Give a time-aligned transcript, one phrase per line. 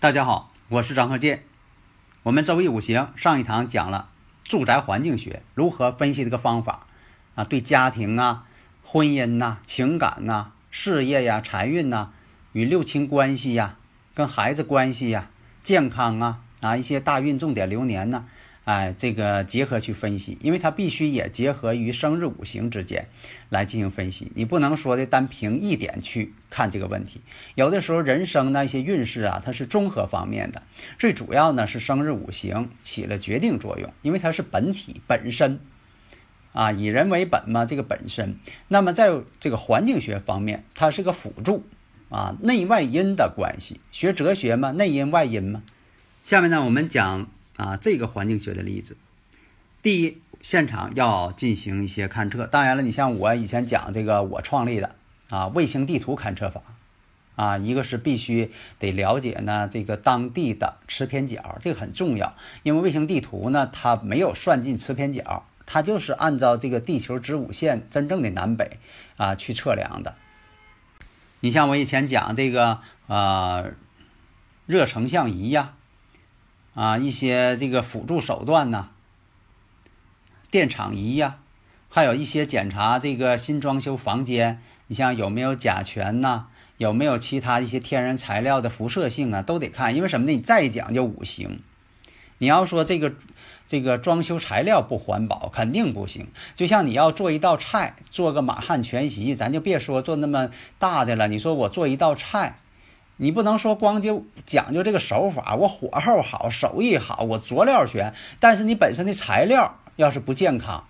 [0.00, 1.42] 大家好，我是张鹤剑。
[2.22, 4.10] 我们周易五行上一堂讲了
[4.44, 6.86] 住宅环境学如何分析这个方法
[7.34, 8.46] 啊，对家庭啊、
[8.84, 12.12] 婚姻呐、情感呐、事业呀、财运呐、
[12.52, 13.74] 与六亲关系呀、
[14.14, 15.30] 跟孩子关系呀、
[15.64, 18.24] 健康啊啊一些大运重点流年呢。
[18.68, 23.08] 哎，这个结合去分析，因为它必须也结合于生日五行之间
[23.48, 24.30] 来进行分析。
[24.34, 27.22] 你不能说的单凭一点去看这个问题。
[27.54, 30.62] 有的时候人生那些运势啊，它是综合方面的，
[30.98, 35.60] 最主要呢是生日五行起了决定作用，因为它是本体本身
[36.52, 38.36] 啊，以人为本嘛，这个本身。
[38.68, 39.08] 那么在
[39.40, 41.64] 这个环境学方面，它是个辅助
[42.10, 43.80] 啊，内外因的关系。
[43.92, 45.62] 学哲学嘛，内因外因嘛。
[46.22, 47.30] 下面呢，我们讲。
[47.58, 48.96] 啊，这个环境学的例子，
[49.82, 52.46] 第一，现场要进行一些勘测。
[52.46, 54.94] 当然了，你像我以前讲这个，我创立的
[55.28, 56.62] 啊卫星地图勘测法，
[57.34, 68.78] 啊，一个是必须得了解呢这个当地的磁偏角，这个很重要，因为卫星地图呢它没有算进磁偏角，它就是按照这个地球子午线真正的南北
[69.16, 70.14] 啊去测量的。
[71.40, 73.64] 你像我以前讲这个啊
[74.66, 75.74] 热成像仪呀。
[76.78, 78.90] 啊一些这个辅助手段呢，
[80.48, 81.38] 电场仪呀，
[81.88, 86.44] 还有一些检查这个新装修房间，你像有没有甲醛呐，
[86.76, 89.96] 有没有其他一些天然材料的辐射性啊，都得看。
[89.96, 90.32] 因为什么呢？
[90.32, 91.58] 你再讲究五行，
[92.38, 93.12] 你要说这个
[93.66, 96.28] 这个装修材料不环保，肯定不行。
[96.54, 101.26] 就像你要做一道菜，做个满汉全席，咱就别说做那么大的了。
[101.26, 102.60] 你说我做一道菜。
[103.20, 110.84] 你不能说光就讲究这个手法，我火候好，手艺好，我佐料全，但是你本身的材料要是不健康，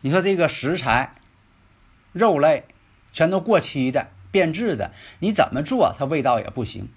[0.00, 1.16] 你说这个食材、
[2.12, 2.64] 肉类
[3.12, 6.88] 全都过期的、变质的，你怎么做它味道也不行。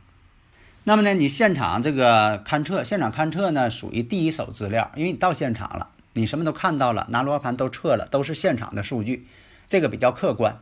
[0.85, 9.27] 那么呢，你现场这个勘测，现场勘测呢属于第一手资料，因为你到现场了，你什么都看到了，拿罗盘都测了，都是现场的数据，
[9.67, 10.59] 这个比较客观。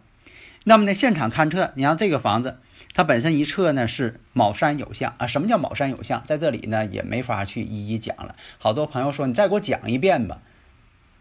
[0.64, 2.58] 那么呢，现场勘测，你像这个房子。
[2.94, 6.24] 它本身一测呢是卯山有相啊，什么叫卯山有相？
[6.26, 8.36] 在这里呢也没法去一一讲了。
[8.58, 10.40] 好多朋友说你再给我讲一遍吧，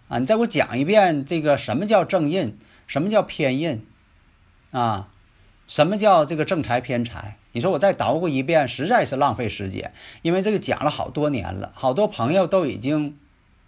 [0.09, 2.59] 啊，你再给我讲一遍这个什么叫正印，
[2.89, 3.87] 什么叫偏印，
[4.73, 5.09] 啊，
[5.69, 7.37] 什么叫这个正财偏财？
[7.53, 9.93] 你说我再捣鼓一遍，实在是浪费时间，
[10.23, 13.17] 因为这个讲了好多年了，好多朋友都已经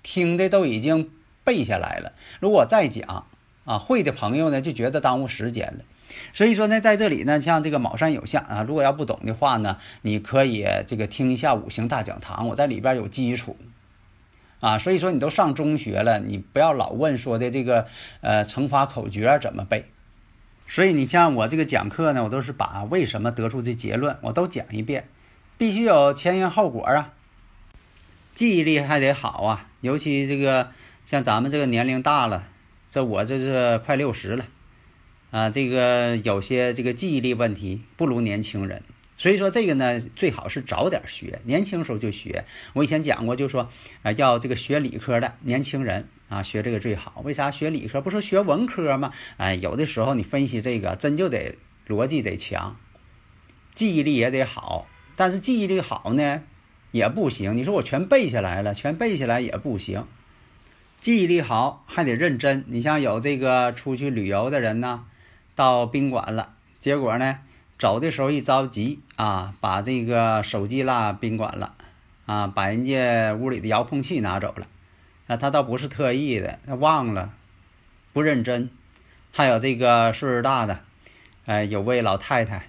[0.03, 1.11] 听的都已经
[1.45, 2.13] 背下来了。
[2.41, 3.27] 如果再讲
[3.65, 5.85] 啊，会的朋友呢就觉得耽误时间了。
[6.33, 13.57] 所以说呢，在这里呢，像这个卯山有相啊，如果要不懂的话呢，你可以这个听一下五行大讲堂，我在里边有基础
[14.61, 14.79] 啊。
[14.79, 17.87] 所以说你都上中学了，你不要老问说的这个
[18.21, 19.87] 呃乘法口诀怎么背。
[20.69, 25.07] 所以你像我这个讲课呢，我都是把为什么得出这结论我都讲一遍，
[25.59, 27.13] 必须有前因后果啊，
[28.35, 30.71] 记忆力还得好啊，尤其这个
[31.05, 32.45] 像咱们这个年龄大了，
[32.91, 34.47] 这我这是快六十了。
[35.33, 38.83] 啊，这个有些这个记忆力问题不如年轻人，
[39.17, 42.45] 所以说这个呢最好是早点学，年轻时候就学。
[42.75, 43.71] 我以前讲过，就说
[44.03, 47.23] 啊要这个学理科的年轻人啊学这个最好。
[47.25, 48.03] 为啥学理科？
[48.03, 49.15] 不说学文科吗？
[49.39, 51.57] 哎，有的时候你分析这个真就得
[51.89, 52.77] 逻辑得强，
[53.75, 54.87] 记忆力也得好。
[55.17, 56.43] 但是记忆力好呢
[56.91, 57.57] 也不行。
[57.57, 60.07] 你说我全背下来了，全背下来也不行。
[61.01, 62.67] 记忆力好还得认真。
[62.69, 65.07] 你像有这个出去旅游的人呢。
[65.55, 66.51] 到宾馆了，
[66.81, 67.41] 结果呢，
[67.79, 71.75] 走的时候一着急啊，把这个手机落宾馆了，
[72.25, 74.67] 啊，把人家屋里的遥控器拿走了，
[75.27, 77.35] 啊，他倒不是特意的，他忘了，
[78.15, 78.71] 不认真。
[79.31, 80.81] 还有这个岁数大的，
[81.45, 82.67] 哎，有位老太太，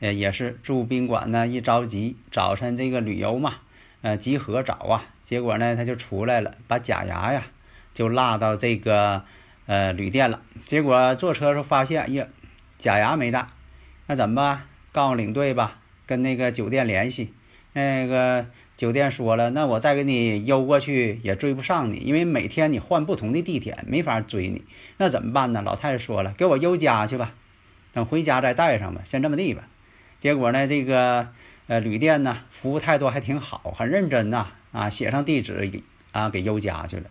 [0.00, 3.54] 呃，也是住宾馆呢，一着急，早晨这个旅游嘛，
[4.00, 7.44] 呃，集合早啊，结果呢，他就出来了，把假牙呀
[7.94, 9.24] 就落到这个。
[9.66, 12.26] 呃，旅店了，结果坐车时候发现，呀，
[12.78, 13.46] 假牙没带，
[14.06, 14.62] 那怎么办？
[14.90, 17.32] 告诉领队吧，跟那个酒店联系，
[17.72, 24.64] 那个酒店说了，那我再给你邮过去也追不上你，因为每天你换不同的地点，没法追你。
[24.98, 25.62] 那怎么办呢？
[25.62, 27.32] 老太太说了，给我邮家去吧，
[27.92, 29.62] 等回家再带上吧，先这么地吧。
[30.20, 31.28] 结果呢，这个
[31.68, 37.04] 呃旅店呢服务态度还挺好，很认真呐啊，写上地址啊给邮家去了。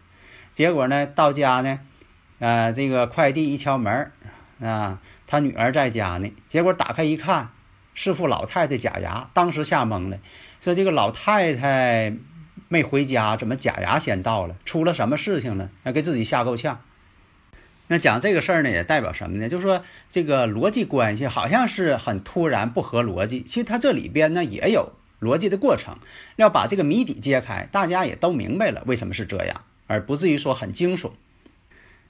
[0.53, 1.79] 结果呢到家呢，
[2.41, 4.11] 呃这个快递一敲门
[4.59, 7.49] 啊，他女儿在家呢，结果打开一看，
[7.93, 10.17] 是副老太太假牙，当时吓懵了。
[10.59, 12.13] 说这个老太太
[12.67, 14.55] 没回家，怎么假牙先到了？
[14.65, 15.69] 出了什么事情呢？
[15.83, 16.81] 要给自己吓够呛。
[17.87, 19.47] 那讲这个事儿呢，也代表什么呢？
[19.47, 23.43] 就是说这个逻辑关系好像是很突然，不合逻辑。
[23.43, 25.99] 其实它这里边呢也有逻辑的过程，
[26.37, 31.11] 要把这个谜底揭开，大家也都明白了为什么是这样，而不至于说很惊悚。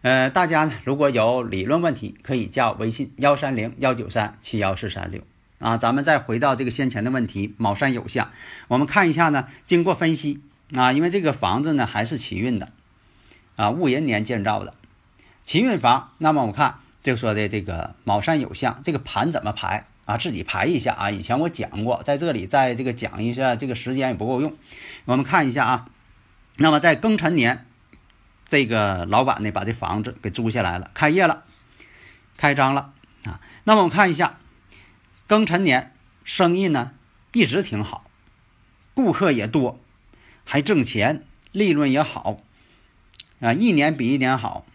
[0.02, 5.22] 呃，大家呢如果有理论问题，可以加微信幺三零幺九三七幺四三六。
[5.60, 8.32] 啊，咱们再回到这个先前的问题，卯山有相，
[8.68, 9.48] 我们看一下呢。
[9.68, 10.42] 经过分析
[10.76, 12.70] 啊，因为这个房子呢还是奇运的，
[13.58, 14.74] 啊，戊寅年建造的
[15.46, 16.14] 奇运房。
[16.18, 20.18] 那么我看就说的这个卯山有相，这个盘怎么排啊？
[20.18, 21.12] 自己排一下啊。
[21.12, 24.56] 以前我讲过，在这里再这个讲一下，这个时间也不够用。
[25.06, 25.86] 我们看一下啊。
[26.58, 27.68] 那么在庚辰年，
[28.52, 31.46] 这个老板呢把这房子给租下来了，开业了，
[32.36, 32.92] 开张了
[33.24, 33.40] 啊。
[33.64, 34.40] 那么我们看一下。
[35.26, 35.94] 庚辰年
[36.26, 36.92] 生意呢
[37.32, 38.04] 一直挺好，
[38.94, 39.80] 顾客也多，
[40.44, 42.42] 还挣钱，利润也好，
[43.40, 44.66] 啊，一年比一年好。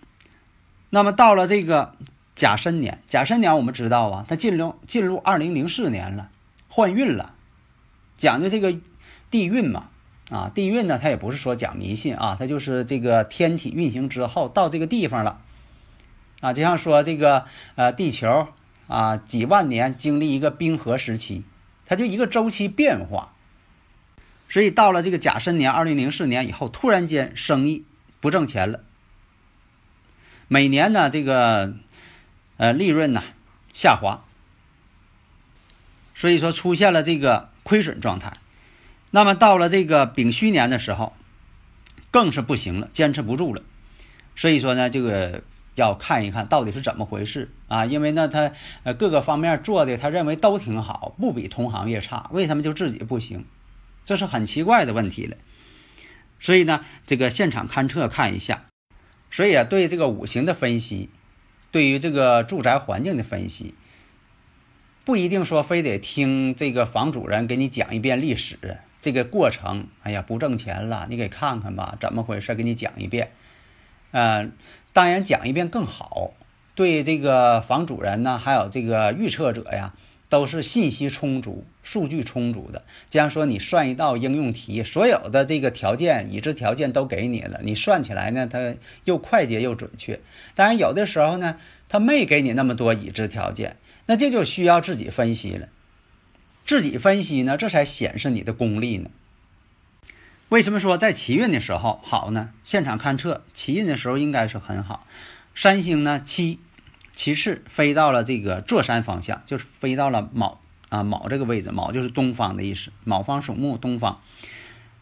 [0.88, 1.94] 那么到了这个
[2.34, 6.30] 甲申年，甲申年我们知道啊，它进入进入二零零四年了，
[6.70, 7.34] 换运了，
[8.16, 8.74] 讲究这个
[9.30, 9.90] 地运嘛，
[10.30, 15.40] 啊，地运呢，它也不是说讲迷信啊，它就是这个天体运行之后到这个地方了，
[16.40, 18.48] 啊，就像说这个呃地球。
[18.88, 21.42] 啊，几万年经历一个冰河时期，
[21.86, 23.32] 它就一个周期变化，
[24.48, 27.84] 所以到了这个甲申年二零零四年以后，突然间生意
[28.20, 28.84] 不挣钱了，
[30.46, 31.74] 每年呢这个
[32.58, 33.24] 呃利润呢
[33.72, 34.22] 下滑，
[36.14, 38.34] 所以说出现了这个亏损状态。
[39.16, 41.14] 那么到了这个丙戌年的时候，
[42.10, 43.62] 更是不行了，坚持不住了，
[44.34, 45.42] 所以说呢这个。
[45.76, 47.84] 要看一看到底是怎么回事啊？
[47.84, 48.52] 因为呢，他
[48.82, 53.44] 呃各个方面做的，他认为都挺好，不比同行业差，为什么就自己不行？
[54.06, 55.36] 这是很奇怪的问题了。
[56.40, 58.64] 所以呢，这个现场勘测看一下，
[59.30, 61.10] 所以啊，对这个五行的分析，
[61.70, 63.74] 对于这个住宅环境的分析，
[65.04, 68.58] 不一定说非得听这个房主人给你讲一遍历史
[69.06, 69.86] 这个过程。
[70.02, 72.56] 哎呀，不挣钱了，你给看看吧，怎么回事？
[72.56, 73.30] 给你讲一遍，
[74.10, 74.50] 嗯。
[74.92, 76.32] 当然讲一遍更好，
[76.74, 79.92] 对这个房主人呢，还有这个预测者呀，
[80.30, 82.82] 都是信息充足、数据充足的。
[83.10, 88.74] 这样说，你算一道应用题，所有的这个条件、已知条件都给你了，你算起来呢，它
[89.04, 90.18] 又快捷又准确。
[90.54, 91.58] 当然，有的时候呢，
[91.90, 93.76] 他没给你那么多已知条件，
[94.06, 95.68] 那这就需要自己分析了。
[96.66, 99.10] 自己分析呢，这才显示你的功力呢。
[100.48, 102.50] 为什么说在奇运的时候好呢？
[102.64, 105.06] 现场勘测奇运的时候应该是很好。
[105.54, 106.58] 三星呢，七，
[107.14, 114.20] 其次飞到了这个坐山方向，就是飞到了卯啊卯这个位置，卯就是东方的意思，卯方属木，东方，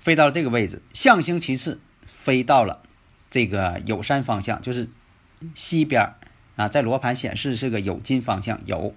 [0.01, 0.81] 飞到了这个位置。
[0.93, 2.83] 象星其次飞到了
[3.31, 4.89] 这个酉山方向，就是
[5.55, 6.15] 西边
[6.56, 8.93] 啊，在罗盘显示是个酉金方向酉。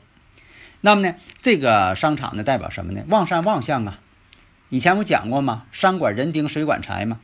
[0.81, 3.03] 那么呢，这个商场呢代表什么呢？
[3.09, 3.99] 旺山旺相啊。
[4.69, 7.19] 以前我讲过嘛，山管人丁，水管财嘛，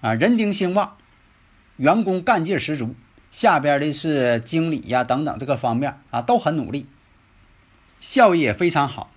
[0.00, 0.96] 啊，人丁兴旺，
[1.76, 2.96] 员工干劲十足，
[3.30, 6.88] 下边的是经理呀等等这个方面啊都很努力，
[8.00, 9.12] 效益也非常好，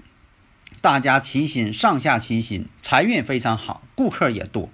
[0.82, 4.70] 大家齐心，上下齐心，财运非常好，顾客也多。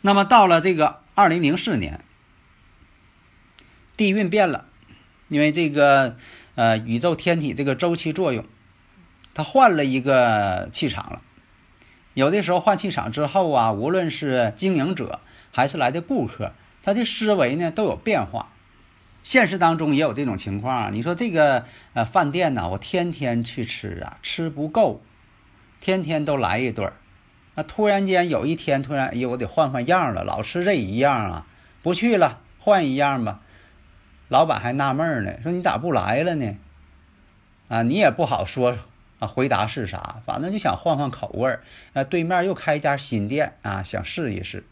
[0.00, 2.00] 那么到了这个二零零四年，
[3.96, 4.66] 地运变了，
[5.28, 6.18] 因为这个
[6.54, 8.44] 呃宇宙天体这个周期作用。
[9.34, 11.20] 它换了一个气场了，
[12.14, 15.20] 有的时候换气场之后啊，无论是经营者
[15.50, 16.52] 还是来的顾客，
[16.84, 18.50] 他的思维呢都有变化。
[19.24, 25.02] 现实当中也有这种情况，你说这个呃饭店呢，我天天去吃啊，吃不够，
[25.80, 26.92] 天天都来一顿儿，
[27.56, 31.46] 那突然间有一天突然，哎呦，我得换换样了，老吃这一样啊，
[31.82, 33.40] 不去了，换一样吧。
[34.28, 36.56] 老板还纳闷呢，说你咋不来了呢？
[37.68, 38.78] 啊，你也不好说。
[39.20, 40.20] 啊，回答是啥？
[40.26, 41.62] 反正就想换换口味儿。
[41.92, 44.64] 那对面又开一家新店啊，想试一试。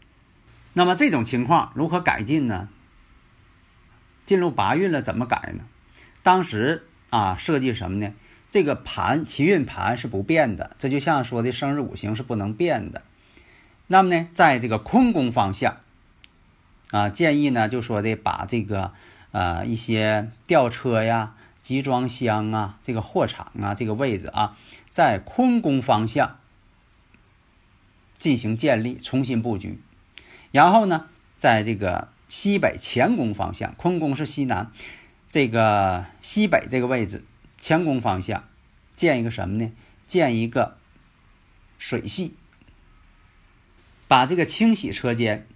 [0.73, 2.67] 那么这种情况如何改进呢？
[4.25, 5.63] 进入八运了怎么改呢？
[6.23, 8.13] 当时啊，设计什么呢？
[8.51, 13.01] 这个盘奇运盘是不变的，这就像说的生日五行是不能变的。
[13.87, 15.77] 那么呢，在这个坤宫方向
[16.91, 18.91] 啊，建议呢就说的把这个
[19.33, 24.55] 呃一些吊车呀、集装箱啊、这个货场啊这个位置啊，
[24.91, 26.39] 在坤宫方向
[28.17, 29.81] 进行建立，重新布局。
[30.51, 34.71] 然后呢，在这个西北乾宫方向，坤宫是西南，
[35.29, 37.25] 这个西北这个位置。
[37.65, 38.43] 乾宫方向
[38.97, 39.71] 建一个什么呢？
[40.05, 40.77] 建一个
[41.79, 42.35] 水系，
[44.09, 45.47] 把这个清洗车间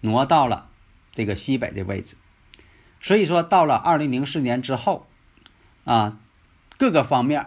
[0.00, 0.68] 挪到了
[1.12, 2.16] 这个西北这位置。
[3.06, 5.06] 所以说，到了二零零四年之后，
[5.84, 6.18] 啊，
[6.76, 7.46] 各个方面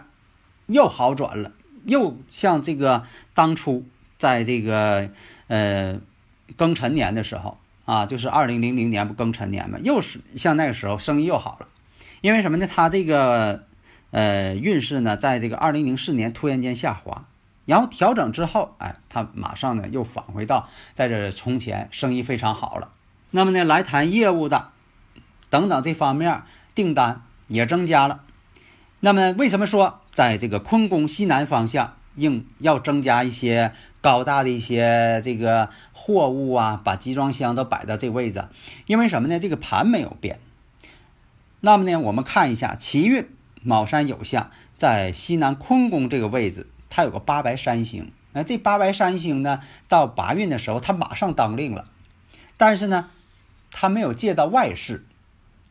[0.68, 1.52] 又好转了，
[1.84, 3.84] 又像这个当初
[4.16, 5.10] 在这个
[5.48, 6.00] 呃
[6.56, 11.68] 庚辰年的时候啊，就是二零零零年不庚辰年嘛，又是像那个时候生意又好了，
[12.22, 12.66] 因为什么呢？
[12.66, 13.68] 他这个。
[14.12, 17.26] 呃，运势呢，在这个二零零四年突然间下滑，
[17.64, 22.90] 然后调整之后，哎，他马上呢又返回到在这从前生意非常好了。
[23.30, 24.70] 那么呢，来谈业务的
[25.50, 26.42] 等等这方面
[26.74, 28.22] 订单也增加了。
[29.00, 38.44] 那么为什么说在这个坤宫西南方向应要增加一些高大的一些这个货物啊，把集装箱都摆到这位置？
[38.86, 39.38] 因为什么呢？
[39.38, 40.38] 这个盘没有变。
[41.60, 43.28] 那么呢，我们看一下奇运。
[43.62, 48.10] 卯山有相，在西南坤宫这个位置，它有个八白三星。
[48.32, 51.84] 那这八白三星呢，到八运的时候，它马上当令了。
[52.56, 53.10] 但是呢，
[53.70, 55.04] 它没有借到外势，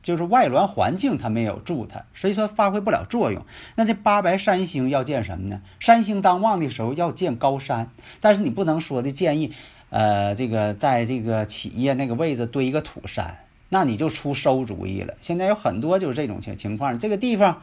[0.02, 3.46] 就是外峦环境它没有助它，所以说发挥不了作用。
[3.76, 5.62] 那这八白三星要建什么呢？
[5.80, 7.90] 三星当旺的时候要建高山，
[8.22, 9.54] 但是你不能说的建议，
[9.90, 13.40] 呃，这个在这个企业那个位置堆一个土山。
[13.72, 15.14] 那你就出馊主意了。
[15.22, 17.62] 现在有很多就是这种情情况，这个地方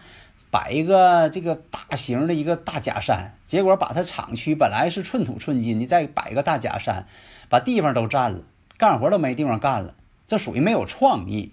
[0.52, 7.06] 摆一个这个大型的一个大假山，结果把它厂区本来是寸土寸金，你再摆个大假山，
[7.48, 8.38] 把地方都占了，
[8.78, 9.94] 干活都没地方干了，
[10.28, 11.50] 这属于没有创意。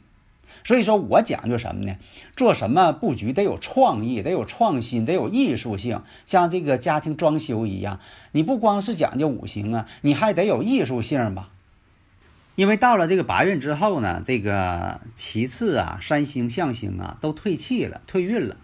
[0.64, 1.98] 所以说我讲究什么呢？
[2.36, 6.02] 做什么布局得有创意，得有创新，得有艺术性。
[6.26, 8.00] 像这个家庭装修一样，
[8.32, 11.50] 你不光是讲究五行啊，你还得有艺术性吧。
[12.56, 18.58] 因为到了这个八运之后呢，这个其次啊，三星象星啊都退气了，退运了，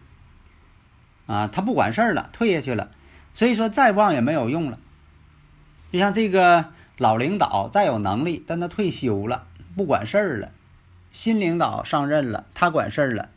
[1.25, 2.91] 啊，他不管事儿了，退下去了，
[3.33, 4.77] 所以说再旺也没有用了。
[5.91, 6.65] 就像这个
[6.99, 10.51] 老领导再有能力，但他退休了，不管事儿了，
[11.11, 13.29] 新领导上任了，他管事儿了，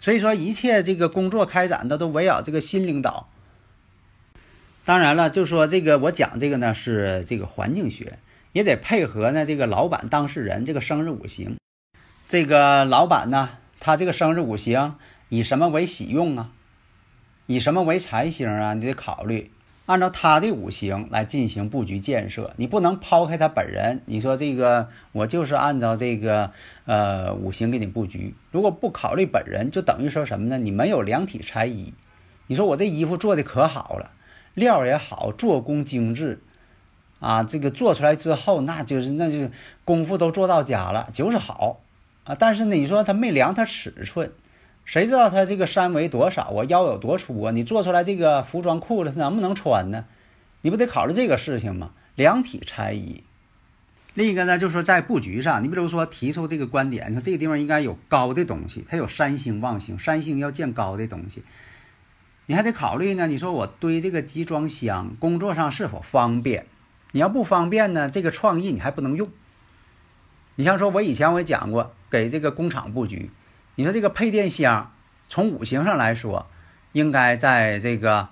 [0.00, 3.28] 所以说一切这个工作开展的都围绕这个新领导。
[4.84, 8.18] 当然了，就说这个我讲这个呢是这个环境学。
[8.52, 11.56] 也得配合呢，这个老板当事人这个生日五行，
[12.28, 13.50] 这个老板呢，
[13.80, 14.94] 他这个生日五行
[15.28, 16.52] 以什么为喜用啊？
[17.46, 18.74] 以什么为财星啊？
[18.74, 19.50] 你得考虑
[19.86, 24.00] 按照他的五行来进行布局建设，你不能抛开他本人。
[24.06, 26.50] 你说这个我就是按照这个
[26.86, 30.58] 呃五行给你布局，如果不考虑本人，就等于说什么呢？
[30.58, 31.92] 你没有量体裁衣。
[32.46, 34.10] 你说我这衣服做的可好了，
[34.54, 36.40] 料也好，做工精致。
[37.20, 39.50] 啊，这个做出来之后，那就是那就
[39.82, 41.80] 功夫都做到家了，就是好
[42.24, 42.34] 啊。
[42.38, 44.30] 但是呢，你说他没量他尺寸，
[44.84, 47.52] 谁知道他这个三围多少啊，腰有多粗啊？
[47.52, 50.04] 你做出来这个服装裤子能不能穿呢？
[50.60, 51.90] 你不得考虑这个事情吗？
[52.14, 53.24] 量体裁衣。
[54.14, 61.42] 另一个呢，就是说在布局上，你比如说提出这个观点，你说这个地方应该有高的东西，它有三星旺星，三星要建高的东西，
[62.46, 63.26] 你还得考虑呢。
[63.26, 66.66] 你说我堆这个集装箱，工作上是否方便？
[67.10, 69.28] 你要不方便呢，这个创意你还不能用。
[70.54, 73.30] 你像说，我以前我也讲过，给这个工厂布局，
[73.76, 74.92] 你说这个配电箱，
[75.28, 76.46] 从五行上来说，
[76.92, 78.28] 应该在这个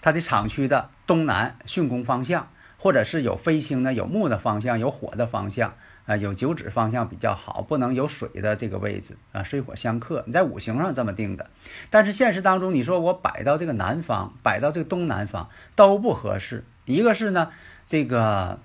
[0.00, 5.74] 它的厂区的东南巽宫方向，或者是有飞星的、有木的方向、有火的方向
[6.06, 10.24] 啊，有九指方向比较好，不能有水的这个位置啊，水火相克。
[10.26, 11.50] 你在五行上这么定的，
[11.90, 16.64] 但是现实当中，你说我摆到这个南方，摆到这个东南方都不合适。
[16.84, 17.50] 一个是呢。
[17.90, 18.58] 这个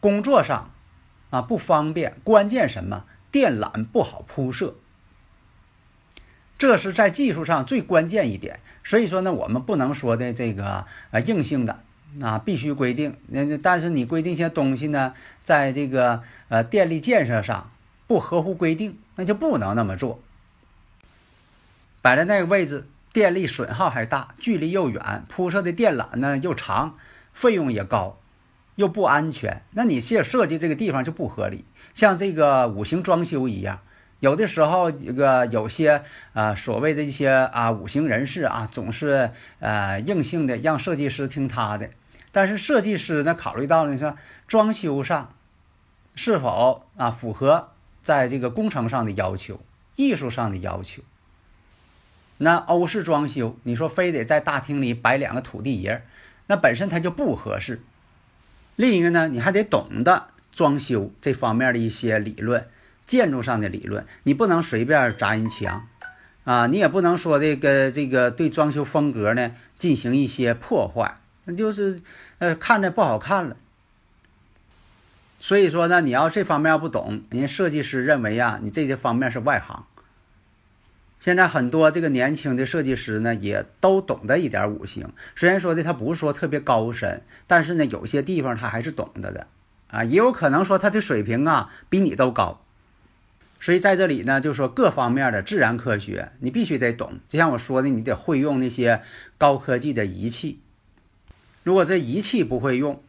[0.00, 0.72] 工作上
[1.30, 4.74] 啊不方便，关键什么电缆不好铺设，
[6.58, 8.60] 这是在技术上最关键一点。
[8.84, 11.80] 所以说呢，我们不能说的这个呃硬性的
[12.20, 17.70] 啊必须规定，那但是你规定一些东西呢，在这个呃电力建设上
[18.06, 20.20] 不合乎规定，那就不能那么做。
[22.02, 26.96] 摆在那个位置，电力损耗还大，距离又远，铺设的电缆呢又长，
[27.32, 28.18] 费用也高。
[28.76, 31.64] 又不安全，那你现设计这个地方就不合理。
[31.94, 33.80] 像这个五行装修一样，
[34.20, 41.90] 有的时候，这个有些啊所谓的一些啊五行人士啊，总是呃硬性的让设计师听他的。
[42.32, 45.34] 但是设计师呢，考虑到呢说装修上
[46.14, 47.68] 是否啊符合
[48.02, 49.60] 在这个工程上的要求、
[49.94, 51.02] 艺术上的要求。
[52.38, 56.02] 那欧式装修，你说非得在大厅里摆两个土地爷，
[56.48, 57.80] 那本身它就不合适。
[58.74, 62.66] 另一个呢，你还得懂得装修这方面的一些理论。
[63.08, 65.88] 建筑上的理论，你不能随便砸人墙，
[66.44, 72.02] 啊，你也不能说这个这个对装修风格呢进行一些破坏，那就是
[72.38, 73.56] 呃看着不好看了。
[75.40, 79.84] 所以说呢，你要这方面不懂，人家设计师认为呀，你这些方面是外行。
[81.20, 89.46] 现在很多这个年轻的设计师呢，也都懂得一点五行，虽然说的他不是说特别高深，但是呢，有些地方他还是懂得的，
[89.88, 92.60] 啊，也有可能说他的水平啊比你都高。
[93.60, 97.18] 所以在这里呢，就说各方面的自然科学，你必须得懂。
[97.28, 99.02] 就像我说的，你得会用那些
[99.36, 100.60] 高科技的仪器。
[101.64, 103.02] 如果这仪器不会用，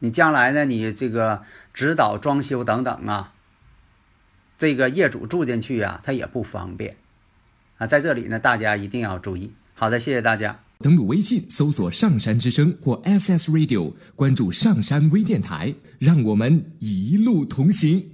[0.00, 1.42] 你将来呢，你这个
[1.72, 3.32] 指导装修等等啊，
[4.58, 6.96] 这个业主住进去啊，他也不方便
[7.78, 7.86] 啊。
[7.86, 9.52] 在这里呢，大家一定要注意。
[9.72, 10.60] 好的，谢谢大家。
[10.80, 18.13] 登录微信，搜索“上山之声”或 SS Radio，关注上山微电台，让我们一路同行。